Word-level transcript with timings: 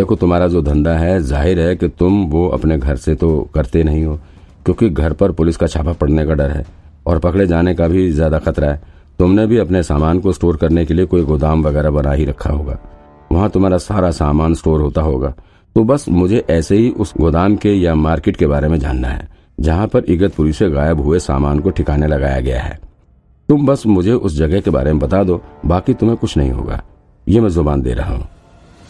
देखो 0.00 0.16
तुम्हारा 0.16 0.46
जो 0.48 0.60
धंधा 0.62 0.92
है, 0.92 1.20
ज़ाहिर 1.20 1.58
है 1.60 1.74
कि 1.76 1.88
तुम 1.90 2.22
वो 2.26 2.46
अपने 2.48 2.76
घर 2.78 2.96
से 2.96 3.14
तो 3.14 3.28
करते 3.54 3.82
नहीं 3.84 4.04
हो, 4.04 4.14
क्योंकि 4.64 4.88
घर 4.90 5.12
पर 5.12 5.32
पुलिस 5.32 5.56
का 5.56 5.66
छापा 5.66 5.92
पड़ने 5.92 6.24
का 6.26 6.34
डर 6.34 6.50
है 6.50 6.64
और 7.06 7.18
पकड़े 7.18 7.46
जाने 7.46 7.74
का 7.74 7.88
भी 7.88 8.10
ज़्यादा 8.10 8.38
खतरा 8.38 8.70
है। 8.70 8.80
तुमने 9.18 9.46
भी 9.46 9.58
अपने 9.58 9.82
सामान 9.82 10.20
को 10.20 10.32
स्टोर 10.32 10.56
करने 10.56 10.84
के 10.86 10.94
लिए 10.94 11.06
कोई 11.06 11.22
गोदाम 11.24 11.64
वगैरह 11.64 11.90
बना 11.90 12.12
ही 12.12 12.24
रखा 12.24 12.50
होगा। 12.50 12.78
वहाँ 13.32 13.50
तुम्हारा 13.50 13.78
सारा 13.78 14.10
सामान 14.12 14.54
स्टोर 14.54 14.80
होता 14.80 15.02
होगा। 15.02 15.34
तो 15.76 15.84
बस 15.84 16.08
मुझे 16.10 16.44
ऐसे 16.50 16.76
ही 16.76 16.90
उस 16.90 17.14
गोदाम 17.18 17.56
के 17.56 17.74
या 17.74 17.94
मार्केट 17.96 18.36
के 18.36 18.46
बारे 18.46 18.68
में 18.68 18.78
जानना 18.78 19.08
है, 19.08 19.28
जहाँ 19.58 19.86
पर 19.86 20.04
इगतपुरी 20.06 20.52
से 20.52 20.70
गायब 20.70 21.00
हुए 21.00 21.18
सामान 21.20 21.60
को 21.60 21.70
ठिकाने 21.70 22.06
लगाया 22.06 22.40
गया 22.40 22.62
है। 22.62 22.78
तुम 23.48 23.66
बस 23.66 23.86
मुझे 23.88 24.12
उस 24.12 24.38
जगह 24.38 24.60
के 24.60 24.70
बारे 24.70 24.92
में 24.92 25.00
बता 25.00 25.24
दो, 25.24 25.42
बाकी 25.66 25.94
तुम्हें 25.94 26.18
कुछ 26.18 26.36
नहीं 26.36 26.50
होगा। 26.50 26.82
ये 27.26 27.40
मैं 27.40 27.48
ज़ुबान 27.50 27.82
दे 27.82 27.94
रहा 27.94 28.14
हूँ। 28.14 28.28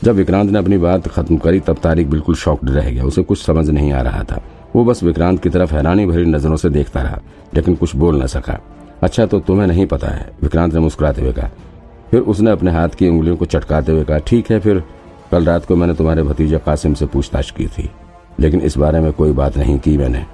जब 0.05 0.15
विक्रांत 0.15 0.51
ने 0.51 0.59
अपनी 0.59 0.79
बात 0.79 1.09
खत्म 1.09 1.37
करी, 1.37 1.61
तब 1.61 1.79
तारिक 1.79 2.11
बिल्कुल 2.11 2.35
शॉक्ड 2.35 2.71
रह 2.71 2.91
गया। 2.91 3.05
उसे 3.05 3.23
कुछ 3.23 3.43
समझ 3.43 3.69
नहीं 3.71 3.93
आ 3.93 4.01
रहा 4.03 4.23
था। 4.23 4.41
वो 4.77 4.85
बस 4.85 5.03
विक्रांत 5.03 5.43
की 5.43 5.51
तरफ़ 5.51 5.75
हैरानी 5.75 6.07
भरी 6.07 6.25
नज़रों 6.25 6.57
से 6.57 6.71
देखता 6.71 7.03
रहा, 7.03 7.21
लेकिन 7.55 7.75
कुछ 7.75 7.95
बोल 7.97 8.23
न 8.23 8.27
सका। 8.27 8.59
अच्छा 9.03 9.27
तो 9.27 9.41
तुम्हें 9.41 9.67
नहीं 9.67 9.87
पता 9.87 10.09
है, 10.09 10.31
विक्रांत 10.43 10.75
ने 10.75 10.81
मुस्कुराते 10.81 11.23
हुए 11.23 11.33
कहा। 11.33 11.51
फिर 12.11 12.21
उसने 12.21 12.51
अपने 12.51 12.71
हाथ 12.71 12.89
की 12.89 13.09
उंगलियों 13.09 13.37
को 13.37 13.45
चटकाते 13.45 13.93
हुए 13.93 14.05
कहा, 14.05 14.19
ठीक 14.19 14.51
है, 14.51 14.59
फिर 14.61 14.83
कल 15.31 15.45
रात 15.45 15.65
को 15.65 15.77
मैंने 15.77 15.95
तुम्हारे 15.95 16.23
भतीजे 16.23 16.59
कासिम 16.59 16.95
से 16.95 17.07
पूछताछ 17.07 17.51
की 17.51 17.67
थी, 17.67 17.89
लेकिन 18.41 18.61
इस 18.61 18.79
बारे 18.79 19.01
में 19.01 19.13
कोई 19.13 19.33
बात 19.33 19.57
नहीं 19.59 19.79
की 19.79 19.97
मैंने। 19.99 20.25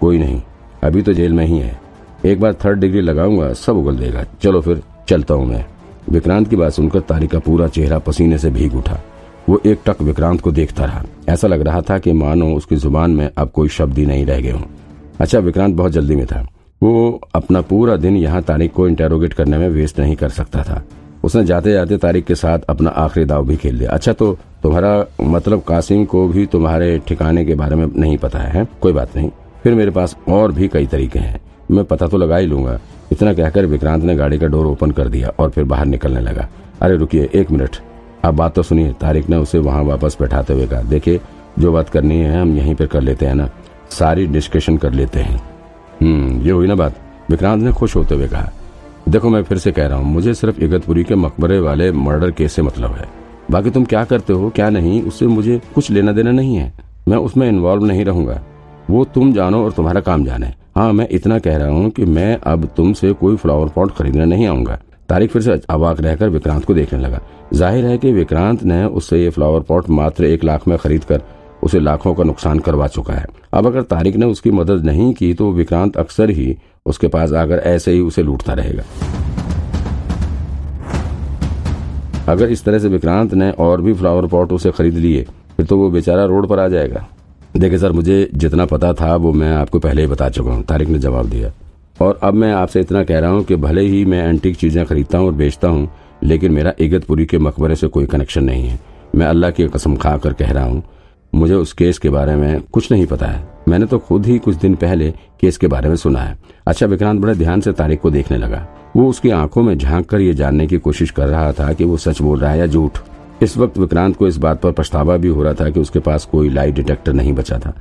कोई 0.00 0.18
नहीं, 0.18 0.40
अभी 0.82 1.02
तो 1.02 1.12
जेल 1.12 1.32
में 1.32 1.44
ही 1.46 1.58
है। 1.58 1.80
एक 2.26 2.40
बार 2.40 2.54
थर्ड 2.54 2.80
डिग्री 2.80 3.00
लगाऊँगा, 3.00 3.52
सब 3.54 3.76
उगल 3.76 3.96
देगा। 3.96 4.24
चलो 4.42 4.60
फिर, 4.60 4.82
चलता 5.08 5.34
हूँ 5.34 5.46
मैं। 5.46 5.64
विक्रांत 6.08 6.48
की 6.48 6.56
बात 6.56 6.72
सुनकर 6.72 7.00
तारिक 7.00 7.30
का 7.30 7.38
पूरा 7.38 7.66
चेहरा 7.68 7.98
पसीने 7.98 8.38
से 8.38 8.50
भीग 8.50 8.74
उठा। 8.74 9.00
वो 9.48 9.60
एक 9.66 9.80
टक 9.86 10.02
विक्रांत 10.02 10.40
को 10.40 10.50
देखता 10.50 10.84
रहा। 10.84 11.04
ऐसा 11.28 11.48
लग 11.48 11.60
रहा 11.60 11.80
था 11.80 11.98
कि 11.98 12.12
मानो 12.12 12.52
उसकी 12.54 12.76
ज़ुबान 12.76 13.10
में 13.10 13.30
अब 13.38 13.50
कोई 13.50 13.68
शब्द 13.68 13.98
ही 13.98 14.06
नहीं 14.06 14.26
रह 14.26 14.40
गए 14.40 14.50
हों। 14.50 14.62
अच्छा 15.20 15.38
विक्रांत 15.38 15.74
बहुत 15.74 15.92
जल्दी 15.92 16.16
में 16.16 16.26
था। 16.26 16.46
वो 16.82 17.20
अपना 17.34 17.60
पूरा 17.60 17.96
दिन 17.96 18.16
यहाँ 18.16 18.42
तारिक 18.42 18.72
को 18.72 18.88
इंटेरोगेट 18.88 19.32
करने 19.32 19.58
में 19.58 19.68
वेस्ट 19.68 20.00
नहीं 20.00 20.16
कर 20.16 20.28
सकता 20.28 20.62
था। 20.62 20.82
उसने 21.24 21.44
जाते 21.44 21.72
जाते 21.72 21.96
तारिक 21.96 22.24
के 22.24 22.34
साथ 22.34 22.58
अपना 22.68 22.90
आखिरी 22.90 23.26
दाव 23.26 23.46
भी 23.46 23.56
खेल 23.56 23.74
लिया। 23.76 23.90
अच्छा 23.90 24.12
तो 24.12 24.38
तुम्हारा 24.62 25.06
मतलब 25.22 25.62
कासिम 25.62 26.04
को 26.04 26.28
भी 26.28 26.46
तुम्हारे 26.46 26.98
ठिकाने 26.98 27.44
के 27.44 27.54
बारे 27.54 27.76
में 27.76 27.86
नहीं 27.96 28.18
पता 28.18 28.38
है? 28.38 28.66
कोई 28.80 28.92
बात 28.92 29.16
नहीं। 29.16 29.30
फिर 29.62 29.74
मेरे 29.74 29.90
पास 29.90 30.16
और 30.28 30.52
भी 30.52 30.68
कई 30.68 30.86
तरीके 30.86 31.18
हैं। 31.18 31.40
मैं 31.70 31.84
पता 31.84 32.06
तो 32.06 32.16
लगा 32.16 32.36
ही 32.36 32.46
लूँगा। 32.46 32.78
इतना 33.12 33.32
कहकर 33.32 33.66
विक्रांत 33.66 34.04
ने 34.04 34.16
गाड़ी 34.16 34.38
का 34.38 34.46
डोर 34.46 34.66
ओपन 34.66 34.90
कर 34.90 35.08
दिया 35.08 35.32
और 35.38 35.50
फिर 35.50 35.64
बाहर 35.64 35.86
निकलने 35.86 36.20
लगा। 36.20 36.48
अरे, 36.80 36.96
रुकिए, 36.96 37.30
एक 37.34 37.50
मिनट। 37.50 37.76
आप 38.24 38.34
बात 38.34 38.54
तो 38.54 38.62
सुनिए। 38.62 38.92
तारिक 38.92 39.28
ने 39.28 39.36
उसे 39.36 39.58
वहाँ 39.58 39.82
वापस 39.82 40.16
बैठाते 40.20 40.52
हुए 40.52 40.66
कहा, 40.66 40.82
देखिए, 40.82 41.20
जो 41.58 41.72
बात 41.72 41.88
करनी 41.88 42.18
है, 42.18 42.40
हम 42.40 42.56
यहीं 42.56 42.74
पर 42.74 42.86
कर 42.86 43.00
लेते 43.00 43.26
हैं 43.26 43.34
ना? 43.34 43.50
सारी 43.90 44.26
डिस्कशन 44.26 44.76
कर 44.76 44.92
लेते 44.92 45.20
हैं। 45.20 45.42
हम्म 46.02 46.40
ये 46.40 46.50
हुई 46.50 46.66
ना 46.66 46.74
बात? 46.74 46.94
विक्रांत 47.30 47.62
ने 47.62 47.72
खुश 47.72 47.96
होते 47.96 48.14
हुए 48.14 48.28
कहा, 48.28 48.52
देखो, 49.08 49.28
मैं 49.28 49.42
फिर 49.42 49.58
से 49.58 49.72
कह 49.72 49.86
रहा 49.86 49.98
हूँ, 49.98 50.06
मुझे 50.06 50.34
सिर्फ़ 50.34 50.60
इगतपुरी 50.60 51.04
के 51.04 51.14
मकबरे 51.14 51.60
वाले 51.60 51.92
मर्डर 51.92 52.30
केस 52.30 52.52
से 52.52 52.62
मतलब 52.62 52.92
है। 52.92 53.08
बाकी 53.50 53.70
तुम 53.70 53.84
क्या 53.84 54.04
करते 54.04 54.32
हो, 54.32 54.50
क्या 54.50 54.70
नहीं, 54.70 55.02
उससे 55.02 55.26
मुझे 55.26 55.60
कुछ 55.74 55.90
लेना 55.90 56.12
देना 56.12 56.30
नहीं 56.30 56.56
है। 56.56 56.72
मैं 57.08 57.16
उसमें 57.16 57.48
इन्वॉल्व 57.48 57.84
नहीं 57.84 58.04
रहूँगा। 58.04 58.42
वो 58.90 59.04
तुम 59.04 59.32
जानो 59.32 59.64
और 59.64 59.72
तुम्हारा 59.72 60.00
काम 60.00 60.24
जाने। 60.24 60.54
हाँ 60.78 60.92
मैं 60.92 61.06
इतना 61.10 61.38
कह 61.38 61.56
रहा 61.56 61.68
हूँ 61.68 61.88
कि 61.90 62.04
मैं 62.06 62.36
अब 62.46 62.64
तुमसे 62.76 63.12
कोई 63.12 63.36
फ्लावर 63.36 63.68
पॉट 63.68 63.92
खरीदने 63.94 64.24
नहीं 64.24 64.46
आऊँगा। 64.46 64.78
तारिक 65.08 65.30
फिर 65.30 65.42
से 65.42 65.58
अवाक 65.70 66.00
रहकर 66.00 66.28
विक्रांत 66.28 66.64
को 66.64 66.74
देखने 66.74 66.98
लगा। 66.98 67.20
ज़ाहिर 67.52 67.84
है 67.84 67.96
कि 67.98 68.12
विक्रांत 68.12 68.62
ने 68.62 68.84
उससे 68.84 69.18
ये 69.18 69.30
फ्लावर 69.30 69.60
पॉट 69.60 69.88
मात्र 69.90 70.24
एक 70.24 70.44
लाख 70.44 70.68
में 70.68 70.76
खरीद 70.78 71.04
कर 71.04 71.22
उसे 71.62 71.80
लाखों 71.80 72.14
का 72.14 72.24
नुकसान 72.24 72.58
करवा 72.58 72.86
चुका 72.88 73.14
है। 73.14 73.26
अब 73.52 73.66
अगर 73.66 73.82
तारिक 73.84 74.16
ने 74.16 74.26
उसकी 74.26 74.50
मदद 74.50 74.84
नहीं 74.84 75.12
की 75.14 75.32
तो 75.34 75.50
विक्रांत 75.52 75.96
अक्सर 75.96 76.30
ही 76.30 76.56
उसके 76.86 77.08
पास 77.08 77.32
आकर 77.34 77.62
ऐसे 77.66 77.92
ही 77.92 78.00
उसे 78.02 78.22
लूटता 78.22 78.52
रहेगा। 78.52 78.82
अगर 82.28 82.50
इस 82.50 82.64
तरह 82.64 82.78
से 82.78 82.88
विक्रांत 82.88 83.34
ने 83.34 83.50
और 83.50 83.82
भी 83.82 83.92
फ्लावर 83.94 84.26
पॉट 84.26 84.52
उसे 84.52 84.70
खरीद 84.70 84.94
लिए, 84.96 85.26
फिर 85.56 85.66
तो 85.66 85.76
वो 85.76 85.90
बेचारा 85.90 86.24
रोड 86.26 86.48
पर 86.48 86.58
आ 86.58 86.68
जाएगा। 86.68 87.06
देखिए 87.54 87.78
सर, 87.78 87.92
मुझे 87.92 88.28
जितना 88.34 88.64
पता 88.66 88.92
था, 88.92 89.14
वो 89.16 89.32
मैं 89.32 89.52
आपको 89.52 89.78
पहले 89.78 90.02
ही 90.02 90.08
बता 90.08 90.28
चुका 90.28 90.50
हूँ। 90.50 90.62
तारिक 90.62 90.88
ने 90.88 90.98
जवाब 90.98 91.26
दिया। 91.26 91.52
और 92.00 92.18
अब 92.22 92.34
मैं 92.34 92.52
आपसे 92.52 92.80
इतना 92.80 93.02
कह 93.04 93.18
रहा 93.18 93.30
हूँ 93.30 93.44
कि 93.44 93.56
भले 93.56 93.82
ही 93.82 94.04
मैं 94.04 94.26
एंटीक 94.28 94.56
चीज़ें 94.56 94.84
खरीदता 94.86 95.18
हूँ 95.18 95.26
और 95.26 95.32
बेचता 95.34 95.68
हूँ, 95.68 95.88
लेकिन 96.22 96.52
मेरा 96.52 96.72
इगतपुरी 96.80 97.26
के 97.26 97.38
मकबरे 97.38 97.76
से 97.76 97.86
कोई 97.86 98.06
कनेक्शन 98.06 98.44
नहीं 98.44 98.68
है। 98.68 98.78
मैं 99.14 99.26
अल्लाह 99.26 99.50
की 99.50 99.68
कसम 99.68 99.96
खा 99.96 100.16
कर 100.16 100.32
कह 100.32 100.52
रहा 100.52 100.64
हूँ, 100.64 100.82
मुझे 101.32 101.54
उस 101.54 101.72
केस 101.72 101.98
के 101.98 102.10
बारे 102.10 102.34
में 102.36 102.60
कुछ 102.62 102.90
नहीं 102.92 103.06
पता 103.06 103.26
है। 103.26 103.46
मैंने 103.68 103.86
तो 103.86 103.98
खुद 103.98 104.26
ही 104.26 104.38
कुछ 104.38 104.56
दिन 104.56 104.74
पहले 104.74 105.10
केस 105.40 105.56
के 105.56 105.66
बारे 105.66 105.88
में 105.88 105.96
सुना 105.96 106.20
है। 106.20 106.36
अच्छा 106.66 106.86
विक्रांत 106.86 107.20
बड़े 107.20 107.34
ध्यान 107.34 107.60
से 107.60 107.72
तारिक 107.72 108.00
को 108.00 108.10
देखने 108.10 108.36
लगा। 108.36 108.66
वो 108.96 109.08
उसकी 109.08 109.30
आँखों 109.30 109.62
में 109.62 109.76
झाँक 109.78 110.06
कर 110.06 110.20
ये 110.20 110.34
जानने 110.34 110.66
की 110.66 110.78
कोशिश 110.78 111.10
कर 111.10 111.26
रहा 111.26 111.52
था 111.52 111.72
कि 111.72 111.84
वो 111.84 111.96
सच 111.96 112.20
बोल 112.22 112.38
रहा 112.38 112.50
है 112.50 112.58
या 112.58 112.66
झूठ। 112.66 112.98
इस 113.42 113.56
वक्त 113.56 113.78
विक्रांत 113.78 114.16
को 114.16 114.26
इस 114.28 114.36
बात 114.36 114.60
पर 114.60 114.72
पछतावा 114.72 115.16
भी 115.16 115.28
हो 115.28 115.42
रहा 115.42 115.54
था 115.54 115.68
कि 115.70 115.80
उसके 115.80 115.98
पास 116.00 116.24
कोई 116.24 116.48
लाई 116.50 116.72
डिटेक्टर 116.72 117.12
नहीं 117.12 117.32
बचा 117.32 117.58
था, 117.58 117.74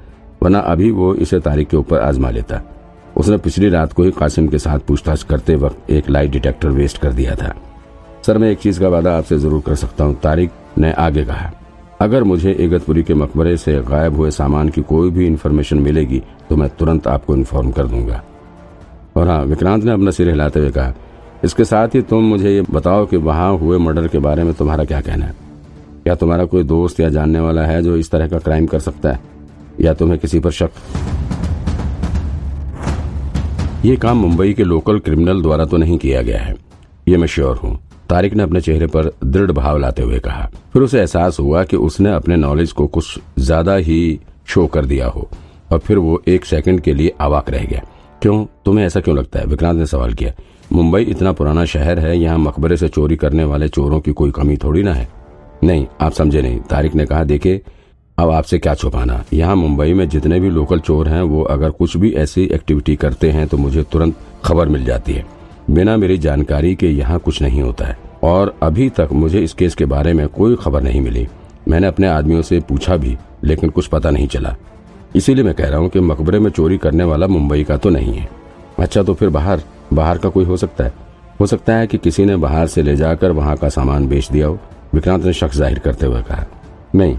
वरना 0.44 0.60
अभी 0.62 0.90
वो 0.92 1.14
इसे 1.16 1.40
तारिक 1.40 1.68
के 1.68 1.78
ऊपर 1.78 2.00
आजमा 2.00 2.30
लेता। 2.30 2.62
उसने 3.18 3.38
पिछली 3.38 3.70
रात 3.70 3.94
को 3.94 4.04
ही 4.04 4.12
कासिम 4.12 4.48
के 4.48 4.58
साथ 4.60 4.80
पूछताछ 4.80 5.24
करते 5.24 5.56
वक्त 5.58 5.90
एक 5.92 6.10
लाई 6.10 6.28
डिटेक्टर 6.28 6.70
वेस्ट 6.70 6.98
कर 6.98 7.14
दिया 7.14 7.36
था। 7.36 7.54
सर, 8.24 8.38
मैं 8.38 8.52
एक 8.52 8.60
चीज़ 8.60 8.80
का 8.80 8.88
वादा 8.90 9.18
आपसे 9.18 9.38
ज़रूर 9.38 9.62
कर 9.62 9.76
सकता 9.76 10.04
हूँ 10.04 10.20
तारिक 10.20 10.52
ने 10.78 10.92
आगे 10.94 11.24
कहा। 11.26 11.52
अगर 12.02 12.24
मुझे 12.24 12.52
इगतपुरी 12.54 13.04
के 13.04 13.14
मकबरे 13.14 13.56
से 13.58 13.80
गायब 13.84 14.16
हुए 14.16 14.32
सामान 14.32 14.70
की 14.70 14.82
कोई 14.84 15.10
भी 15.10 15.26
इन्फॉर्मेशन 15.28 15.78
मिलेगी 15.80 16.22
तो 16.50 16.56
मैं 16.56 16.70
तुरंत 16.70 17.08
आपको 17.08 17.36
इन्फॉर्म 17.36 17.72
कर 17.72 17.88
दूँगा। 17.88 18.22
और 19.16 19.28
हाँ 19.28 19.44
विक्रांत 19.46 19.84
ने 19.84 19.92
अपना 19.92 20.12
सिर 20.12 20.30
हिलाते 20.30 20.60
हुए 20.60 20.70
कहा, 20.72 20.94
इसके 21.44 21.66
साथ 21.66 21.96
ही 21.96 22.02
तुम 22.04 22.24
मुझे 22.26 22.52
ये 22.52 22.62
बताओ 22.72 23.06
कि 23.06 23.18
वहाँ 23.20 23.52
हुए 23.58 23.78
मर्डर 23.80 24.08
के 24.08 24.20
बारे 24.20 24.44
में 24.44 24.54
तुम्हारा 24.54 24.86
क्या 24.86 25.02
कहना 25.02 25.26
है? 25.26 25.36
क्या 26.08 26.14
तुम्हारा 26.16 26.44
कोई 26.46 26.64
दोस्त 26.64 27.00
या 27.00 27.08
जानने 27.10 27.40
वाला 27.40 27.62
है 27.62 27.82
जो 27.84 27.96
इस 27.98 28.10
तरह 28.12 28.28
का 28.28 28.38
क्राइम 28.40 28.66
कर 28.66 28.80
सकता 28.80 29.12
है, 29.12 29.20
या 29.82 29.94
तुम्हें 29.94 30.20
किसी 30.20 30.40
पर 30.40 30.52
शक? 30.52 30.70
ये 33.86 33.96
काम 33.96 34.18
मुंबई 34.18 34.54
के 34.54 34.64
लोकल 34.64 35.00
क्रिमिनल 35.00 35.42
द्वारा 35.42 35.66
तो 35.66 35.78
नहीं 35.78 35.98
किया 35.98 36.22
गया 36.22 36.40
है। 36.40 36.56
ये 37.08 37.18
मैं 37.18 37.28
श्योर 37.28 37.58
हूँ। 37.58 37.78
तारिक 38.10 38.34
ने 38.34 38.44
अपने 38.44 38.62
चेहरे 38.62 38.88
पर 38.88 39.12
दृढ़ 39.26 39.52
भाव 39.52 39.78
लाते 39.78 40.02
हुए 40.02 40.20
कहा। 40.20 40.50
फिर 40.74 40.82
उसे 40.82 41.00
एहसास 41.00 41.40
हुआ 41.40 41.64
कि 41.64 41.78
उसने 41.78 42.14
अपने 42.14 42.36
नॉलेज 42.36 42.72
को 42.72 42.88
कुछ 42.88 43.20
ज़्यादा 43.40 43.76
ही 43.76 44.20
शो 44.46 44.66
कर 44.68 44.86
दिया 44.86 45.08
हो, 45.08 45.28
और 45.72 45.80
फिर 45.80 45.98
वो 45.98 46.22
एक 46.28 46.46
सेकंड 46.46 46.82
के 46.82 46.94
लिए 46.94 47.14
अवाक 47.20 47.50
रह 47.50 47.66
गया। 47.66 47.84
क्यों? 48.22 48.46
तुम्हें 48.66 48.86
ऐसा 48.86 49.00
क्यों 49.00 49.18
लगता 49.18 49.40
है? 49.40 49.46
विक्रांत 49.46 49.80
ने 49.80 49.86
सवाल 49.86 50.14
किया। 50.14 50.34
मुंबई 50.74 51.02
इतना 51.02 51.32
पुराना 51.34 51.66
शहर 51.66 52.00
है, 52.00 52.18
यहाँ 52.18 52.38
मकबरे 52.38 52.78
से 52.78 52.88
चोरी 52.88 53.16
करने 53.16 53.44
वाले 53.44 53.68
चोरों 53.70 54.00
की 54.00 54.12
कोई 54.14 54.32
कमी 54.32 54.58
थोड़ी 54.58 54.84
ना 54.84 54.94
है। 54.94 55.08
नहीं, 55.64 55.86
आप 56.02 56.12
समझे 56.12 56.42
नहीं। 56.42 56.60
तारिक 56.60 56.96
ने 56.96 57.06
कहा 57.06 57.24
देखे 57.24 57.62
अब 58.18 58.30
आपसे 58.32 58.58
क्या 58.60 58.74
छुपाना। 58.74 59.24
यहाँ 59.34 59.56
मुंबई 59.56 59.94
में 59.94 60.08
जितने 60.10 60.40
भी 60.40 60.50
लोकल 60.50 60.80
चोर 60.80 61.08
हैं, 61.08 61.22
वो 61.22 61.42
अगर 61.44 61.70
कुछ 61.70 61.96
भी 61.98 62.12
ऐसी 62.14 62.44
एक्टिविटी 62.46 62.96
करते 62.96 63.30
हैं 63.32 63.48
तो 63.48 63.58
मुझे 63.58 63.84
तुरंत 63.84 64.16
खबर 64.46 64.68
मिल 64.68 64.86
जाती 64.86 65.14
है। 65.14 65.26
बिना 65.72 65.98
मेरी 65.98 66.18
जानकारी 66.18 66.76
के 66.76 66.90
यहाँ 66.90 67.20
कुछ 67.20 67.42
नहीं 67.42 67.62
होता 67.62 67.86
है। 67.86 67.98
और 68.24 68.56
अभी 68.64 68.90
तक 68.90 69.10
मुझे 69.14 69.40
इस 69.40 69.54
केस 69.54 69.76
के 69.76 69.86
बारे 69.86 70.14
में 70.14 70.28
कोई 70.28 70.56
खबर 70.56 70.82
नहीं 70.82 71.02
मिली। 71.02 71.28
मैंने 71.68 71.88
अपने 71.88 72.08
आदमियों 72.08 72.42
से 72.42 72.60
पूछा 72.60 72.98
भी, 72.98 73.18
लेकिन 73.44 73.70
कुछ 73.70 73.88
पता 73.88 74.10
नहीं 74.10 74.28
चला। 74.28 74.56
इसीलिए 75.16 75.44
मैं 75.44 75.54
कह 75.54 75.68
रहा 75.68 75.80
हूँ 75.80 75.90
कि 75.90 76.00
मकबरे 76.00 76.40
में 76.40 76.50
चोरी 76.52 76.78
करने 76.78 77.04
वाला 77.04 77.28
मुंबई 77.28 77.64
का 77.64 77.78
तो 77.78 77.90
नहीं 77.90 78.14
है। 78.14 78.28
अच्छा 78.80 79.04
तो 79.04 79.14
फिर 79.14 79.30
बाहर 79.30 79.62
बाहर 79.94 80.18
का 80.18 80.30
कोई 80.30 80.46
हो 80.46 80.58
सकता 80.58 80.84
है? 80.84 80.94
हो 81.40 81.46
सकता 81.46 81.76
है 81.76 81.88
कि 81.88 81.98
किसी 81.98 82.26
ने 82.26 82.36
बाहर 82.36 82.68
से 82.68 82.82
ले 82.82 82.96
जाकर 82.96 83.32
वहाँ 83.32 83.56
का 83.58 83.70
सामान 83.70 84.08
बेच 84.08 84.32
दिया 84.32 84.48
हो। 84.48 84.60
विक्रांत 84.94 85.24
ने 85.26 85.34
शख्स 85.34 85.58
ज़ाहिर 85.58 85.80
करते 85.80 86.06
हुए 86.06 86.22
कहा, 86.22 86.46
नहीं, 86.96 87.18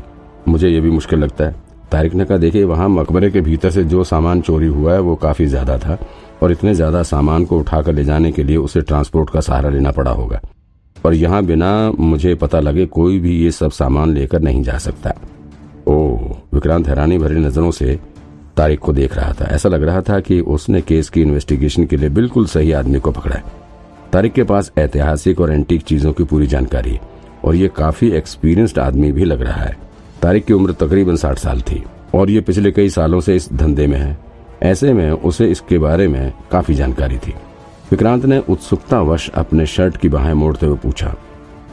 मुझे 0.49 0.69
ये 0.69 0.81
भी 0.81 0.91
मुश्किल 0.91 1.19
लगता 1.19 1.45
है। 1.45 1.55
तारिक 1.93 2.15
ने 2.15 2.25
कहा, 2.25 2.39
देखिए, 2.39 2.65
वहाँ 2.65 2.89
मकबरे 2.89 3.31
के 3.31 3.41
भीतर 3.41 3.71
से 3.71 3.85
जो 3.85 4.05
सामान 4.05 4.41
चोरी 4.41 4.67
हुआ 4.67 4.93
है, 4.93 5.01
वो 5.01 5.15
काफ़ी 5.17 5.47
ज़्यादा 5.47 5.79
था 5.79 5.99
और 6.43 6.53
इतने 6.53 6.75
ज़्यादा 6.75 7.03
सामान 7.03 7.45
को 7.45 7.59
उठाकर 7.59 7.93
ले 7.93 8.05
जाने 8.05 8.33
के 8.33 8.43
लिए 8.43 8.57
उसे 8.57 8.81
ट्रांसपोर्ट 8.81 9.31
का 9.31 9.41
सहारा 9.41 9.71
लेना 9.71 9.91
पड़ा 9.91 10.11
होगा। 10.11 10.41
और 10.97 11.15
यहाँ 11.15 11.45
बिना 11.45 11.71
मुझे 11.93 12.35
पता 12.35 12.61
लगे 12.61 12.87
कोई 12.87 13.19
भी 13.21 13.37
ये 13.37 13.51
सब 13.51 13.71
सामान 13.71 14.13
लेकर 14.13 14.41
नहीं 14.41 14.63
जा 14.63 14.79
सकता। 14.79 15.13
ओह, 15.87 16.37
विक्रांत 16.55 16.89
हैरानी 16.89 17.19
भरी 17.19 17.37
नज़रों 17.37 17.71
से 17.71 17.99
तारिक 18.57 18.81
को 18.81 18.93
देख 18.93 19.17
रहा 19.17 19.33
था। 19.33 19.45
ऐसा 19.47 19.69
लग 19.69 19.83
रहा 19.83 20.01
था 20.03 20.19
कि 20.21 20.41
उसने 20.41 20.81
केस 20.81 21.09
की 21.11 21.23
इन्वेस्टिगेशन 21.23 21.85
के 21.85 21.97
लिए 21.97 22.09
बिल्कुल 22.11 22.47
सही 22.47 22.73
आदमी 22.73 22.99
को 22.99 23.11
पकड़ा 23.11 23.37
है। 23.37 23.43
तारिक 24.13 24.33
के 24.33 24.45
पास 24.45 24.73
ऐतिहासिक 24.79 25.41
और 25.41 25.53
एंटीक 25.53 25.83
चीज़ों 25.83 26.13
की 26.13 26.25
पूरी 26.25 26.47
जानकारी 26.47 26.91
है। 26.91 27.01
और 27.45 27.55
ये 27.55 27.69
काफ़ी 27.69 28.11
एक्सपीरियंस्ड 28.11 28.79
आदमी 28.79 29.13
भी 29.13 29.25
लग 29.25 29.43
रहा 29.43 29.63
है। 29.63 29.77
तारिक 30.23 30.45
की 30.45 30.53
उम्र 30.53 30.73
तकरीबन 30.73 31.17
साठ 31.17 31.39
साल 31.39 31.61
थी। 31.61 31.85
और 32.15 32.31
ये 32.31 32.41
पिछले 32.41 32.73
कई 32.73 32.89
सालों 32.89 33.21
से 33.21 33.37
इस 33.37 33.53
धंधे 33.53 33.87
में 33.87 33.99
है। 33.99 34.19
ऐसे 34.63 34.93
में 34.93 35.11
उसे 35.11 35.47
इसके 35.47 35.79
बारे 35.79 36.09
में 36.09 36.33
काफ़ी 36.53 36.75
जानकारी 36.75 37.17
थी। 37.17 37.35
विक्रांत 37.91 38.25
ने 38.25 38.39
उत्सुकतावश 38.39 39.31
अपने 39.31 39.67
शर्ट 39.67 39.97
की 39.97 40.09
बाहें 40.09 40.35
मोड़ते 40.35 40.67
हुए 40.67 40.77
पूछा 40.77 41.15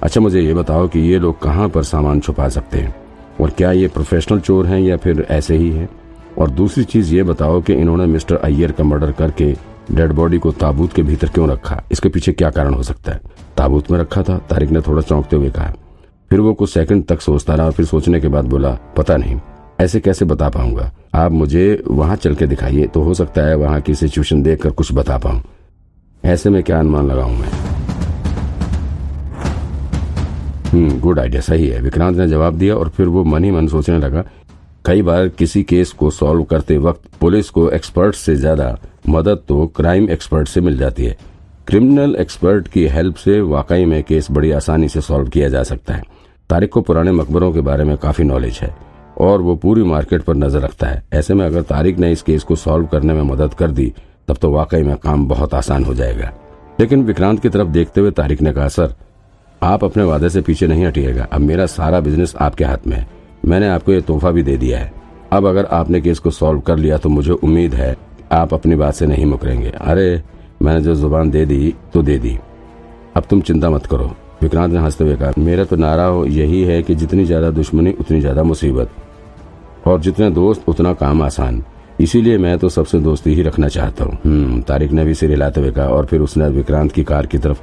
अच्छा 0.03 0.21
मुझे 0.21 0.41
ये 0.41 0.53
बताओ 0.53 0.87
कि 0.87 0.99
ये 0.99 1.19
लोग 1.19 1.41
कहाँ 1.41 1.69
पर 1.69 1.83
सामान 1.83 2.19
छुपा 2.19 2.49
सकते 2.49 2.77
हैं? 2.77 2.95
और 3.41 3.49
क्या 3.49 3.71
ये 3.71 3.87
प्रोफेशनल 3.87 4.39
चोर 4.39 4.65
हैं 4.65 4.79
या 4.79 4.97
फिर 4.97 5.27
ऐसे 5.29 5.55
ही 5.55 5.69
हैं? 5.69 5.89
और 6.37 6.49
दूसरी 6.49 6.83
चीज़ 6.83 7.15
ये 7.15 7.23
बताओ 7.23 7.61
कि 7.61 7.73
इन्होंने 7.73 8.05
मिस्टर 8.05 8.35
अय्यर 8.35 8.71
का 8.71 8.83
मर्डर 8.83 9.11
करके 9.11 9.55
डेड 9.91 10.11
बॉडी 10.11 10.37
को 10.37 10.51
ताबूत 10.51 10.93
के 10.93 11.03
भीतर 11.03 11.27
क्यों 11.27 11.49
रखा? 11.49 11.83
इसके 11.91 12.09
पीछे 12.09 12.31
क्या 12.31 12.49
कारण 12.49 12.73
हो 12.73 12.83
सकता 12.83 13.11
है? 13.11 13.21
ताबूत 13.57 13.91
में 13.91 13.99
रखा 13.99 14.23
था, 14.23 14.37
तारिक 14.37 14.69
ने 14.69 14.81
थोड़ा 14.81 15.01
चौंकते 15.01 15.35
हुए 15.35 15.49
कहा। 15.49 15.73
फिर 16.29 16.39
वो 16.39 16.53
कुछ 16.53 16.69
सेकंड 16.69 17.05
तक 17.05 17.21
सोचता 17.21 17.55
रहा 17.55 17.65
और 17.65 17.71
फिर 17.71 17.85
सोचने 17.85 18.19
के 18.19 18.27
बाद 18.27 18.45
बोला, 18.45 18.77
पता 18.97 19.17
नहीं, 19.17 19.39
ऐसे 19.79 19.99
कैसे 19.99 20.25
बता 20.25 20.49
पाऊँगा? 20.49 20.91
आप 21.15 21.31
मुझे 21.31 21.83
वहाँ 21.87 22.15
चल 22.15 22.35
के 22.35 22.47
दिखाइए 22.47 22.87
तो 22.87 23.01
हो 23.01 23.13
सकता 23.13 23.41
है 23.41 23.55
वहाँ 23.55 23.81
की 23.81 23.95
सिचुएशन 23.95 24.41
देखकर 24.43 24.69
कुछ 24.69 24.93
बता 24.93 25.17
पाऊँ। 25.17 25.41
ऐसे 26.23 26.49
में 26.49 26.61
क्या 26.63 26.79
अनुमान 26.79 27.07
लगाऊँ 27.07 27.37
मैं? 27.37 27.49
हम्म 30.65 30.99
गुड 30.99 31.19
आइडिया, 31.19 31.41
सही 31.41 31.67
है। 31.67 31.81
विक्रांत 31.81 32.17
ने 32.17 32.27
जवाब 32.27 32.53
दिया 32.53 32.75
और 32.75 32.89
फिर 32.89 33.07
वो 33.07 33.23
मन 33.23 33.43
ही 33.43 33.51
मन 33.51 33.67
सोचने 33.67 33.97
लगा 33.99 34.23
कई 34.85 35.01
बार 35.01 35.27
किसी 35.29 35.61
केस 35.63 35.91
को 35.91 36.09
सॉल्व 36.11 36.43
करते 36.43 36.77
वक्त 36.77 37.07
पुलिस 37.21 37.49
को 37.49 37.69
एक्सपर्ट 37.69 38.15
से 38.15 38.35
ज़्यादा 38.35 38.77
मदद 39.09 39.41
तो 39.47 39.65
क्राइम 39.67 40.09
एक्सपर्ट 40.09 40.47
से 40.47 40.61
मिल 40.61 40.77
जाती 40.77 41.05
है। 41.05 41.15
क्रिमिनल 41.67 42.15
एक्सपर्ट 42.15 42.67
की 42.67 42.85
हेल्प 42.87 43.15
से 43.15 43.39
वाकई 43.43 43.85
में 43.85 44.01
केस 44.03 44.27
बड़ी 44.31 44.51
आसानी 44.51 44.89
से 44.89 45.01
सॉल्व 45.01 45.29
किया 45.29 45.49
जा 45.49 45.63
सकता 45.63 45.93
है। 45.93 46.03
तारिक 46.49 46.71
को 46.71 46.81
पुराने 46.81 47.11
मकबरों 47.11 47.51
के 47.53 47.61
बारे 47.61 47.83
में 47.83 47.95
काफ़ी 47.97 48.23
नॉलेज 48.23 48.59
है 48.61 48.73
और 49.17 49.41
वो 49.41 49.55
पूरी 49.55 49.83
मार्केट 49.83 50.23
पर 50.23 50.35
नज़र 50.35 50.61
रखता 50.61 50.87
है। 50.87 51.03
ऐसे 51.13 51.33
में 51.33 51.45
अगर 51.45 51.61
तारिक 51.63 51.99
ने 51.99 52.11
इस 52.11 52.21
केस 52.21 52.43
को 52.43 52.55
सॉल्व 52.57 52.85
करने 52.85 53.13
में 53.13 53.23
मदद 53.23 53.53
कर 53.53 53.71
दी, 53.71 53.91
तब 54.27 54.37
तो 54.37 54.51
वाकई 54.51 54.83
में 54.83 54.95
काम 54.97 55.27
बहुत 55.27 55.53
आसान 55.53 55.85
हो 55.85 55.93
जाएगा। 55.93 56.31
लेकिन 56.79 57.03
विक्रांत 57.03 57.41
की 57.41 57.49
तरफ़ 57.49 57.67
देखते 57.69 58.01
हुए 58.01 58.11
तारिक 58.11 58.41
ने 58.41 58.53
कहा, 58.53 58.67
सर, 58.67 58.93
आप 59.61 59.83
अपने 59.83 60.03
वादे 60.03 60.29
से 60.29 60.41
पीछे 60.41 60.67
नहीं 60.67 60.85
हटिएगा। 60.85 61.27
अब 61.31 61.41
मेरा 61.41 61.65
सारा 61.65 61.99
बिज़नेस 61.99 62.35
आपके 62.35 62.65
हाथ 62.65 62.87
में 62.87 62.97
है। 62.97 63.07
मैंने 63.45 63.67
आपको 63.69 63.91
ये 63.91 64.01
तोहफा 64.01 64.31
भी 64.31 64.43
दे 64.43 64.57
दिया 64.57 64.79
है। 64.79 64.91
अब 65.33 65.45
अगर 65.45 65.65
आपने 65.73 66.01
केस 66.01 66.19
को 66.19 66.31
सॉल्व 66.31 66.59
कर 66.61 66.77
लिया 66.77 66.97
तो 66.97 67.09
मुझे 67.09 67.31
उम्मीद 67.33 67.73
है 67.73 67.95
आप 68.33 68.53
अपनी 68.53 68.75
बात 68.75 68.93
से 68.93 69.05
नहीं 69.05 69.25
मुकरेंगे। 69.25 69.69
अरे 69.71 70.21
मैंने 70.61 70.81
जो 70.81 70.95
ज़ुबान 70.95 71.29
दे 71.31 71.45
दी 71.45 71.73
तो 71.93 72.01
दे 72.03 72.17
दी। 72.19 72.37
अब 73.15 73.23
तुम 73.29 73.41
चिंता 73.41 73.69
मत 73.69 73.85
करो। 73.85 74.15
विक्रांत 74.41 74.73
ने 74.73 74.79
हँसते 74.79 75.03
हुए 75.03 75.15
कहा 75.15 75.31
मेरा 75.39 75.63
तो 75.63 75.75
नारा 75.75 76.07
यही 76.29 76.63
है 76.63 76.81
कि 76.83 76.95
जितनी 76.95 77.25
ज़्यादा 77.25 77.49
दुश्मनी 77.51 77.91
उतनी 77.91 78.19
ज़्यादा 78.21 78.43
मुसीबत। 78.43 78.89
और 79.87 79.99
जितने 80.01 80.29
दोस्त 80.31 80.69
उतना 80.69 80.93
काम 80.95 81.21
आसान। 81.21 81.63
इसीलिए 82.01 82.37
मैं 82.37 82.57
तो 82.59 82.69
सबसे 82.69 82.99
दोस्ती 82.99 83.33
ही 83.33 83.41
रखना 83.41 83.67
चाहता 83.67 84.03
हूँ। 84.03 84.17
हम्म, 84.25 84.61
तारिक 84.61 84.91
ने 84.91 85.05
भी 85.05 85.13
सिर 85.13 85.29
हिलाते 85.29 85.61
हुए 85.61 85.71
कहा 85.71 85.87
और 85.87 86.05
फिर 86.05 86.21
उसने 86.21 86.47
विक्रांत 86.49 86.91
की 86.91 87.03
कार 87.03 87.25
की 87.25 87.37
तरफ़ 87.37 87.59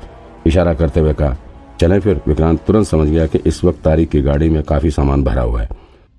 इशारा 0.46 0.74
करते 0.74 1.00
हुए 1.00 1.12
कहा 1.12 1.36
चले 1.80 1.98
फिर। 2.00 2.20
विक्रांत 2.26 2.60
तुरंत 2.66 2.86
समझ 2.86 3.08
गया 3.08 3.26
कि 3.26 3.38
इस 3.46 3.62
वक्त 3.64 3.82
तारिक 3.84 4.08
की 4.08 4.20
गाड़ी 4.22 4.48
में 4.50 4.62
काफ़ी 4.62 4.90
सामान 4.90 5.22
भरा 5.24 5.42
हुआ 5.42 5.60
है। 5.60 5.68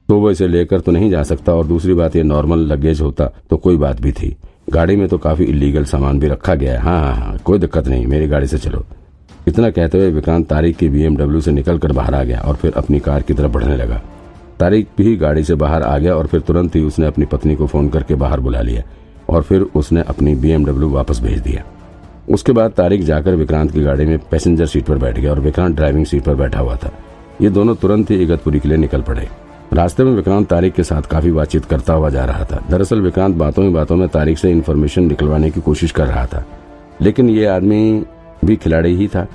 तो 0.09 0.19
वो 0.19 0.31
इसे 0.31 0.47
लेकर 0.47 0.79
तो 0.79 0.91
नहीं 0.91 1.09
जा 1.11 1.21
सकता 1.23 1.53
और 1.53 1.67
दूसरी 1.67 1.94
बात, 1.94 2.15
ये 2.15 2.23
नॉर्मल 2.23 2.59
लगेज 2.61 3.01
होता 3.01 3.25
तो 3.50 3.57
कोई 3.57 3.77
बात 3.77 4.01
भी 4.01 4.11
थी। 4.11 4.35
गाड़ी 4.69 4.95
में 4.95 5.07
तो 5.07 5.17
काफ़ी 5.17 5.45
इलीगल 5.45 5.83
सामान 5.83 6.19
भी 6.19 6.27
रखा 6.27 6.55
गया 6.55 6.73
है। 6.73 6.79
हाँ 6.79 7.00
हाँ 7.01 7.15
हाँ 7.15 7.38
कोई 7.38 7.59
दिक्कत 7.59 7.88
नहीं, 7.88 8.05
मेरी 8.07 8.27
गाड़ी 8.27 8.47
से 8.47 8.57
चलो। 8.57 8.83
इतना 9.47 9.69
कहते 9.69 9.97
हुए 9.97 10.11
विक्रांत 10.11 10.47
तारिक 10.47 10.77
की 10.77 10.89
बीएमडब्ल्यू 10.89 11.41
से 11.41 11.51
निकलकर 11.51 11.91
बाहर 11.91 12.15
आ 12.15 12.23
गया 12.23 12.39
और 12.39 12.56
फिर 12.56 12.73
अपनी 12.73 12.99
कार 12.99 13.21
की 13.21 13.33
तरफ़ 13.33 13.51
बढ़ने 13.51 13.77
लगा। 13.77 14.01
तारिक 14.59 14.88
भी 14.97 15.15
गाड़ी 15.15 15.44
से 15.44 15.56
बाहर 15.56 15.83
आ 15.83 15.97
गया 15.97 16.15
और 16.15 16.27
फिर 16.27 16.39
तुरंत 16.39 16.75
ही 16.75 16.81
उसने 16.81 17.06
अपनी 17.06 17.25
पत्नी 17.25 17.56
को 17.56 17.67
फ़ोन 17.67 17.89
करके 17.89 18.15
बाहर 18.15 18.39
बुला 18.39 18.61
लिया 18.61 18.83
और 19.29 19.41
फिर 19.41 19.61
उसने 19.75 20.01
अपनी 20.01 20.35
बीएमडब्ल्यू 20.35 20.89
वापस 20.89 21.19
भेज 21.19 21.39
दिया। 21.39 21.63
उसके 22.29 22.51
बाद 22.51 22.71
तारिक 22.71 23.03
जाकर 23.03 23.35
विक्रांत 23.35 23.71
की 23.71 23.81
गाड़ी 23.81 24.05
में 24.05 24.19
पैसेंजर 24.19 24.65
सीट 24.65 24.85
पर 24.85 24.97
बैठ 24.97 25.19
गया 25.19 25.31
और 25.31 25.39
विक्रांत 25.39 25.75
ड्राइविंग 25.75 26.05
सीट 26.05 26.23
पर 26.23 26.35
बैठा 26.35 26.59
हुआ 26.59 26.75
था। 26.75 26.91
ये 27.41 27.49
दोनों 27.49 27.75
तुरंत 27.75 28.11
ही 28.11 28.15
इगतपुरी 28.15 28.59
के 28.59 28.69
लिए 28.69 28.77
निकल 28.77 29.01
पड़े। 29.01 29.29
रास्ते 29.73 30.03
में 30.03 30.11
विक्रांत 30.11 30.47
तारिक 30.47 30.73
के 30.73 30.83
साथ 30.83 31.01
काफ़ी 31.01 31.31
बातचीत 31.31 31.65
करता 31.65 31.93
हुआ 31.93 32.09
जा 32.09 32.25
रहा 32.25 32.45
था। 32.45 32.65
दरअसल 32.69 33.01
विक्रांत 33.01 33.35
बातों 33.35 33.65
ही 33.65 33.71
बातों 33.71 33.95
में 33.95 34.09
तारिक 34.09 34.37
से 34.37 34.51
इन्फॉर्मेशन 34.51 35.03
निकलवाने 35.03 35.49
की 35.49 35.61
कोशिश 35.61 35.91
कर 35.91 36.07
रहा 36.07 36.25
था। 36.25 36.45
लेकिन 37.01 37.29
ये 37.29 37.45
आदमी 37.45 38.03
भी 38.45 38.55
खिलाड़ी 38.55 38.95
ही 38.95 39.07
था। 39.07 39.27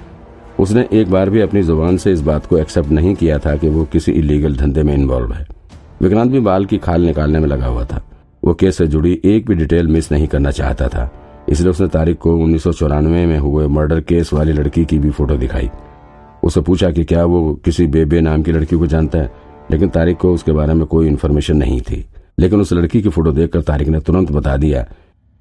उसने 0.61 0.89
एक 0.93 1.11
बार 1.11 1.31
भी 1.31 1.41
अपनी 1.41 1.63
ज़ुबान 1.63 1.97
से 1.97 2.13
इस 2.13 2.21
बात 2.21 2.47
को 2.47 2.59
एक्सेप्ट 2.59 2.91
नहीं 2.91 3.15
किया 3.15 3.39
था 3.39 3.57
कि 3.57 3.69
वो 3.69 3.85
किसी 3.85 4.13
इलीगल 4.13 4.57
धंधे 4.57 4.83
में 4.83 4.95
इन्वॉल्व 4.95 5.33
है। 5.33 5.47
विक्रांत 6.03 6.31
भी 6.31 6.41
बाल 6.41 6.65
की 6.65 6.79
खाल 6.79 7.03
निकालने 7.03 7.39
में 7.39 7.49
लगा 7.49 7.67
हुआ 7.67 7.85
था। 7.85 8.03
वो 8.45 8.55
केस 8.55 8.77
से 8.77 8.87
जुड़ी 8.87 9.21
एक 9.25 9.47
भी 9.47 9.55
डिटेल 9.55 9.87
मिस 9.87 10.13
नहीं 10.13 10.27
करना 10.27 10.51
चाहता 10.51 10.89
था। 10.89 11.11
इसलिए 11.49 11.71
उसने 11.71 11.89
तारिक 11.89 12.19
को 12.19 12.37
उन्नीस 12.37 12.63
सौ 12.63 12.73
चौरानवे 12.73 13.27
में 13.27 13.39
हुए 13.39 13.67
मर्डर 13.67 14.01
केस 14.01 14.33
वाली 14.33 14.53
लड़की 14.53 14.85
की 14.85 14.99
भी 14.99 15.11
फ़ोटो 15.11 15.37
दिखाई। 15.37 15.71
उसे 16.43 16.61
पूछा 16.61 16.91
कि 16.91 17.05
क्या 17.05 17.25
वो 17.25 17.55
किसी 17.65 17.87
बेबे 17.87 18.21
नाम 18.21 18.43
की 18.43 18.53
लड़की 18.53 18.77
को 18.77 18.87
जानता 18.87 19.19
है? 19.19 19.33
लेकिन 19.71 19.89
तारिक 19.89 20.17
को 20.17 20.35
उसके 20.35 20.53
बारे 20.53 20.75
में 20.75 20.87
कोई 20.87 21.07
इन्फॉर्मेशन 21.07 21.57
नहीं 21.57 21.81
थी। 21.81 22.07
लेकिन 22.39 22.61
उस 22.61 22.73
लड़की 22.73 23.03
की 23.03 23.09
फ़ोटो 23.09 23.33
देखकर 23.33 23.61
तारिक 23.61 23.89
ने 23.89 24.01
तुरंत 24.01 24.33
बता 24.33 24.57
दिया 24.57 24.83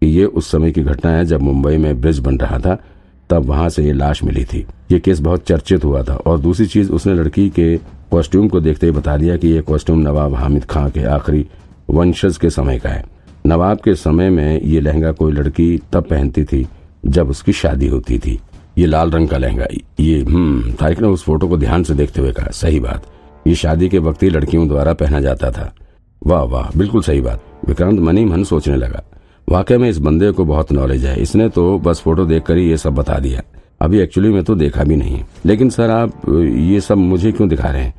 कि 0.02 0.08
ये 0.08 0.26
उस 0.26 0.52
समय 0.52 0.72
की 0.72 0.84
घटना 0.84 1.12
है 1.12 1.26
जब 1.26 1.42
मुंबई 1.42 1.78
में 1.78 2.02
ब्रिज 2.02 2.20
बन 2.20 2.38
रहा 2.38 2.60
था, 2.60 2.84
तब 3.30 3.46
वहाँ 3.46 3.70
से 3.70 3.84
ये 3.84 3.94
लाश 3.94 4.24
मिली 4.24 4.46
थी। 4.46 4.66
ये 4.92 5.00
केस 5.00 5.20
बहुत 5.20 5.48
चर्चित 5.48 5.86
हुआ 5.86 6.04
था 6.04 6.16
और 6.16 6.40
दूसरी 6.40 6.66
चीज़, 6.66 6.92
उसने 6.92 7.14
लड़की 7.14 7.50
के 7.50 7.78
कॉस्ट्यूम 8.12 8.48
को 8.48 8.60
देखते 8.60 8.86
ही 8.86 8.92
बता 8.92 9.18
दिया 9.18 9.38
कि 9.38 9.48
ये 9.48 9.62
कॉस्ट्यूम 9.62 10.00
नवाब 10.00 10.34
हामिद 10.34 10.66
खां 10.66 10.90
के 10.90 11.04
आखिरी 11.04 11.48
वंशज 11.90 12.38
के 12.38 12.50
समय 12.50 12.80
का 12.80 12.90
है। 12.90 13.17
नवाब 13.46 13.78
के 13.78 13.96
समय 13.96 14.30
में 14.30 14.62
ये 14.62 14.80
लहंगा 14.80 15.12
कोई 15.12 15.32
लड़की 15.32 15.78
तब 15.94 16.04
पहनती 16.04 16.44
थी 16.44 16.66
जब 17.06 17.30
उसकी 17.30 17.54
शादी 17.54 17.88
होती 17.88 18.18
थी। 18.20 18.40
ये 18.78 18.86
लाल 18.86 19.12
रंग 19.12 19.28
का 19.28 19.38
लहंगा, 19.38 19.66
ये 20.00 20.22
हम्म 20.22 20.72
तारिक 20.72 21.00
ने 21.02 21.08
उस 21.08 21.24
फ़ोटो 21.24 21.48
को 21.48 21.58
ध्यान 21.58 21.84
से 21.84 21.94
देखते 21.94 22.22
हुए 22.22 22.32
कहा, 22.32 22.50
सही 22.52 22.80
बात। 22.80 23.06
ये 23.48 23.56
शादी 23.56 23.90
के 23.90 23.98
वक्त 24.00 24.24
ही 24.24 24.30
लड़कियों 24.30 24.68
द्वारा 24.68 24.94
पहना 24.94 25.20
जाता 25.20 25.52
था। 25.52 25.74
वाह 26.22 26.44
वाह, 26.44 26.70
बिल्कुल 26.78 27.02
सही 27.02 27.22
बात। 27.22 27.44
विक्रांत 27.68 28.00
मनी 28.00 28.26
मन 28.26 28.44
सोचने 28.44 28.76
लगा, 28.76 29.04
वाकई 29.48 29.78
में 29.78 29.90
इस 29.90 29.98
बंदे 30.00 30.32
को 30.32 30.46
बहुत 30.46 30.72
नॉलेज 30.72 31.06
है। 31.06 31.20
इसने 31.22 31.48
तो 31.50 31.78
बस 31.80 32.02
फ़ोटो 32.02 32.26
देखकर 32.26 32.58
ही 32.58 32.70
ये 32.70 32.78
सब 32.78 32.96
बता 32.96 33.18
दिया। 33.20 33.42
अभी 33.82 34.00
एक्चुअली 34.00 34.30
में 34.30 34.44
तो 34.44 34.56
देखा 34.56 34.84
भी 34.84 34.96
नहीं। 34.96 35.24
लेकिन 35.46 35.70
सर, 35.70 35.90
आप 35.90 36.30
ये 36.52 36.82
सब 36.82 36.98
मुझे 36.98 37.32
क्यों 37.32 37.50
दिखा 37.50 37.70
रहे 37.70 37.82
हैं? 37.82 37.94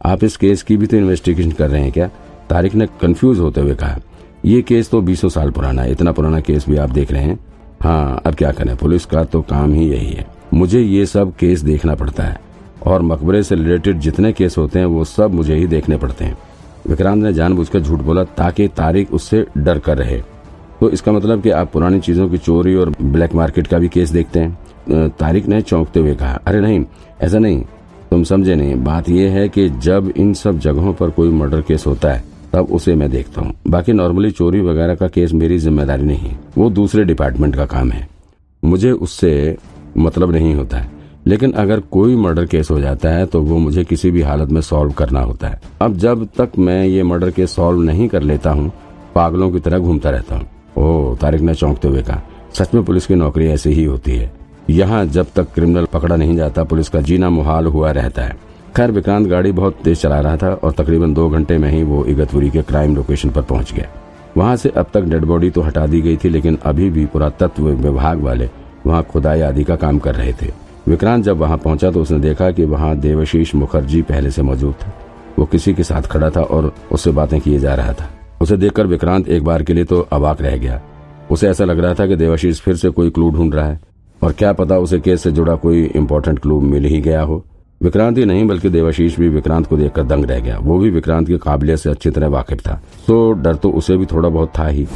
आप 0.00 0.24
इस 0.24 0.36
केस 0.36 0.62
की 0.62 0.76
भी 0.76 0.86
तो 0.86 0.96
इन्वेस्टिगेशन 0.96 1.50
कर 1.50 1.70
रहे 1.70 1.82
हैं 1.82 1.92
क्या? 1.92 2.08
तारिक 2.50 2.74
ने 2.74 2.86
कंफ्यूज 3.00 3.38
होते 3.38 3.60
हुए 3.60 3.74
कहा 3.74 3.98
ये 4.44 4.60
केस 4.62 4.90
तो 4.90 5.00
बीसों 5.00 5.28
साल 5.28 5.50
पुराना 5.50 5.82
है, 5.82 5.92
इतना 5.92 6.12
पुराना 6.12 6.40
केस 6.40 6.64
भी 6.68 6.76
आप 6.76 6.90
देख 6.90 7.12
रहे 7.12 7.22
हैं। 7.22 7.38
हाँ 7.82 8.20
अब 8.26 8.34
क्या 8.34 8.50
करें, 8.52 8.76
पुलिस 8.76 9.04
का 9.04 9.22
तो 9.24 9.40
काम 9.42 9.72
ही 9.72 9.86
यही 9.88 10.10
है। 10.10 10.26
मुझे 10.54 10.80
ये 10.80 11.06
सब 11.06 11.32
केस 11.36 11.60
देखना 11.60 11.94
पड़ता 11.94 12.22
है, 12.22 12.38
और 12.86 13.02
मकबरे 13.02 13.42
से 13.42 13.54
रिलेटेड 13.54 13.98
जितने 13.98 14.32
केस 14.32 14.56
होते 14.58 14.78
हैं, 14.78 14.86
वो 14.86 15.04
सब 15.04 15.34
मुझे 15.34 15.54
ही 15.54 15.66
देखने 15.66 15.96
पड़ते 15.96 16.24
हैं। 16.24 16.36
विक्रांत 16.88 17.22
ने 17.22 17.32
जानबूझकर 17.32 17.80
झूठ 17.80 18.00
बोला, 18.00 18.24
ताकि 18.24 18.68
तारिक 18.68 19.14
उससे 19.14 19.44
डर 19.58 19.78
कर 19.78 19.98
रहे। 19.98 20.20
तो 20.80 20.90
इसका 20.90 21.12
मतलब 21.12 21.42
कि 21.42 21.50
आप 21.50 21.70
पुरानी 21.72 22.00
चीज़ों 22.00 22.28
की 22.28 22.38
चोरी 22.38 22.74
और 22.74 22.94
ब्लैक 23.02 23.34
मार्केट 23.34 23.66
का 23.66 23.78
भी 23.78 23.88
केस 23.88 24.10
देखते 24.10 24.40
हैं। 24.40 25.08
तारिक 25.10 25.46
ने 25.46 25.62
चौंकते 25.62 26.00
हुए 26.00 26.14
कहा, 26.14 26.34
अरे 26.36 26.60
नहीं, 26.60 26.84
ऐसा 27.22 27.38
नहीं, 27.38 27.62
तुम 28.10 28.24
समझे 28.24 28.54
नहीं। 28.54 28.74
बात 28.84 29.08
यह 29.08 29.32
है 29.32 29.48
कि 29.48 29.68
जब 29.70 30.12
इन 30.16 30.32
सब 30.34 30.58
जगहों 30.58 30.92
पर 30.92 31.10
कोई 31.10 31.30
मर्डर 31.30 31.60
केस 31.62 31.86
होता 31.86 32.12
है 32.12 32.22
तब 32.54 32.72
उसे 32.72 32.94
मैं 32.94 33.10
देखता 33.10 33.40
हूँ। 33.40 33.52
बाकी 33.68 33.92
नॉर्मली 33.92 34.30
चोरी 34.30 34.60
वगैरह 34.60 34.94
का 34.94 35.08
केस 35.08 35.32
मेरी 35.32 35.58
ज़िम्मेदारी 35.58 36.04
नहीं 36.04 36.28
है। 36.28 36.38
वो 36.58 36.68
दूसरे 36.70 37.04
डिपार्टमेंट 37.04 37.56
का 37.56 37.64
काम 37.66 37.90
है। 37.90 38.08
मुझे 38.62 38.90
उससे 38.92 39.56
मतलब 39.98 40.32
नहीं 40.32 40.54
होता 40.54 40.78
है। 40.78 40.92
लेकिन 41.26 41.52
अगर 41.52 41.80
कोई 41.90 42.16
मर्डर 42.16 42.46
केस 42.46 42.70
हो 42.70 42.78
जाता 42.80 43.10
है 43.10 43.26
तो 43.26 43.40
वो 43.42 43.58
मुझे 43.58 43.84
किसी 43.84 44.10
भी 44.10 44.22
हालत 44.22 44.48
में 44.48 44.60
सॉल्व 44.60 44.92
करना 44.92 45.20
होता 45.20 45.48
है। 45.48 45.60
अब 45.82 45.96
जब 45.96 46.26
तक 46.38 46.58
मैं 46.58 46.84
ये 46.84 47.02
मर्डर 47.02 47.30
केस 47.30 47.54
सॉल्व 47.54 47.82
नहीं 47.82 48.08
कर 48.08 48.22
लेता 48.22 48.50
हूँ, 48.50 48.70
पागलों 49.14 49.50
की 49.50 49.60
तरह 49.60 49.78
घूमता 49.78 50.10
रहता 50.10 50.36
हूँ। 50.36 50.46
ओह, 50.78 51.16
तारिक 51.16 51.40
ने 51.40 51.54
चौंकते 51.54 51.88
हुए 51.88 52.02
कहा, 52.02 52.22
सच 52.54 52.74
में 52.74 52.84
पुलिस 52.84 53.06
की 53.06 53.14
नौकरी 53.14 53.46
ऐसी 53.46 53.70
ही 53.70 53.84
होती 53.84 54.16
है। 54.16 54.32
यहाँ 54.70 55.04
जब 55.06 55.26
तक 55.36 55.52
क्रिमिनल 55.54 55.84
पकड़ा 55.84 56.16
नहीं 56.16 56.36
जाता, 56.36 56.64
पुलिस 56.64 56.88
का 56.88 57.00
जीना 57.00 57.30
मुहाल 57.30 57.66
हुआ 57.66 57.90
रहता 57.90 58.22
है। 58.22 58.36
खैर, 58.76 58.90
विक्रांत 58.90 59.26
गाड़ी 59.28 59.50
बहुत 59.52 59.76
तेज 59.84 60.00
चला 60.00 60.18
रहा 60.20 60.36
था 60.36 60.48
और 60.54 60.72
तकरीबन 60.72 61.12
दो 61.14 61.28
घंटे 61.28 61.56
में 61.58 61.68
ही 61.70 61.82
वो 61.82 62.04
इगतपुरी 62.04 62.48
के 62.50 62.62
क्राइम 62.62 62.94
लोकेशन 62.96 63.30
पर 63.30 63.42
पहुँच 63.42 63.72
गया। 63.72 63.88
वहाँ 64.36 64.56
से 64.56 64.68
अब 64.70 64.86
तक 64.94 65.02
डेड 65.02 65.24
बॉडी 65.24 65.50
तो 65.50 65.62
हटा 65.62 65.86
दी 65.86 66.00
गई 66.00 66.16
थी, 66.16 66.28
लेकिन 66.28 66.58
अभी 66.64 66.88
भी 66.90 67.04
पुरातत्व 67.06 67.68
विभाग 67.68 68.22
वाले 68.22 68.48
वहाँ 68.86 69.02
खुदाई 69.02 69.40
आदि 69.40 69.64
का 69.64 69.76
काम 69.76 69.98
कर 69.98 70.14
रहे 70.14 70.32
थे। 70.32 70.50
विक्रांत 70.88 71.24
जब 71.24 71.38
वहाँ 71.38 71.58
पहुँचा 71.58 71.90
तो 71.90 72.02
उसने 72.02 72.18
देखा 72.18 72.50
कि 72.50 72.64
वहाँ 72.64 72.96
देवशीष 72.96 73.54
मुखर्जी 73.54 74.02
पहले 74.02 74.30
से 74.30 74.42
मौजूद 74.42 74.74
था। 74.76 74.92
वो 75.38 75.44
किसी 75.46 75.74
के 75.74 75.84
साथ 75.84 76.10
खड़ा 76.10 76.30
था 76.30 76.42
और 76.42 76.72
उससे 76.92 77.10
बातें 77.12 77.40
किए 77.40 77.58
जा 77.58 77.74
रहा 77.74 77.92
था। 77.92 78.10
उसे 78.40 78.56
देखकर 78.56 78.86
विक्रांत 78.86 79.28
एक 79.28 79.44
बार 79.44 79.62
के 79.62 79.74
लिए 79.74 79.84
तो 79.84 80.00
अवाक 80.12 80.42
रह 80.42 80.56
गया। 80.58 80.82
उसे 81.30 81.48
ऐसा 81.48 81.64
लग 81.64 81.78
रहा 81.78 81.94
था 81.94 82.06
कि 82.06 82.16
देवाशीष 82.16 82.60
फिर 82.60 82.76
से 82.76 82.90
कोई 82.90 83.10
क्लू 83.10 83.30
ढूंढ 83.30 83.54
रहा 83.54 83.66
है, 83.66 83.80
और 84.20 84.32
क्या 84.32 84.52
पता 84.52 84.78
उसे 84.78 85.00
केस 85.00 85.22
से 85.22 85.32
जुड़ा 85.32 85.54
कोई 85.56 85.84
इम्पोर्टेंट 85.86 86.38
क्लू 86.38 86.60
मिल 86.62 86.84
ही 86.84 87.00
गया 87.00 87.22
हो। 87.22 87.44
विक्रांत 87.82 88.18
ही 88.18 88.24
नहीं, 88.24 88.46
बल्कि 88.46 88.68
देवाशीष 88.68 89.18
भी 89.18 89.28
विक्रांत 89.28 89.66
को 89.66 89.76
देखकर 89.76 90.02
दंग 90.02 90.24
रह 90.24 90.40
गया। 90.40 90.58
वो 90.58 90.78
भी 90.78 90.90
विक्रांत 90.90 91.26
की 91.26 91.38
काबिलियत 91.38 91.78
से 91.78 91.90
अच्छी 91.90 92.10
तरह 92.10 92.28
वाकिफ 92.28 92.60
था। 92.60 92.82
तो 93.06 93.32
डर 93.32 93.54
तो 93.54 93.70
उसे 93.70 93.96
भी 93.96 94.06
थोड़ा 94.06 94.28
बहुत 94.28 94.52
था 94.58 94.66
ही। 94.66 94.86